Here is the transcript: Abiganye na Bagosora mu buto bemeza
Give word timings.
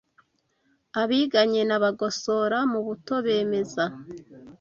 Abiganye 1.01 1.61
na 1.69 1.77
Bagosora 1.83 2.57
mu 2.71 2.79
buto 2.87 3.13
bemeza 3.25 3.83